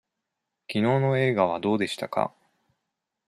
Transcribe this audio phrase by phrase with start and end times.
[0.67, 2.33] きのうの映画はどうでしたか。